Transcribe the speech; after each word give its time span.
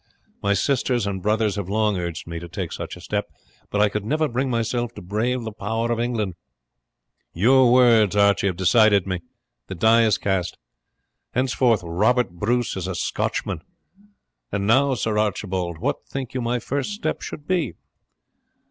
My 0.41 0.55
sisters 0.55 1.05
and 1.05 1.21
brothers 1.21 1.57
have 1.57 1.69
long 1.69 1.95
urged 1.95 2.25
me 2.25 2.39
to 2.39 2.47
take 2.49 2.71
such 2.71 2.95
a 2.97 3.01
step, 3.01 3.29
but 3.69 3.79
I 3.81 3.87
could 3.87 4.03
never 4.03 4.27
bring 4.27 4.49
myself 4.49 4.91
to 4.95 5.01
brave 5.03 5.43
the 5.43 5.51
power 5.51 5.91
of 5.91 5.99
England. 5.99 6.33
Your 7.35 7.71
words 7.71 8.15
have 8.15 8.55
decided 8.55 9.05
me. 9.05 9.19
The 9.67 9.75
die 9.75 10.03
is 10.03 10.17
cast. 10.17 10.57
Henceforward 11.35 11.81
Robert 11.83 12.31
Bruce 12.31 12.75
is 12.75 12.87
a 12.87 12.95
Scotchman. 12.95 13.61
And 14.51 14.65
now, 14.65 14.95
Sir 14.95 15.19
Archibald, 15.19 15.77
what 15.77 16.03
think 16.09 16.33
you 16.33 16.41
my 16.41 16.57
first 16.57 16.93
step 16.93 17.21
should 17.21 17.45
be?" 17.45 17.75